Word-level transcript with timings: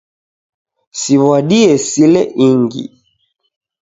Siwadie 1.01 1.71
sile 1.87 2.21
ingi 2.45 2.83